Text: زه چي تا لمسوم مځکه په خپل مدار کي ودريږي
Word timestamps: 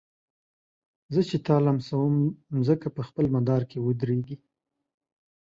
زه 1.13 1.21
چي 1.29 1.37
تا 1.47 1.55
لمسوم 1.65 2.13
مځکه 2.55 2.87
په 2.95 3.01
خپل 3.07 3.25
مدار 3.35 3.61
کي 3.69 3.77
ودريږي 3.81 4.35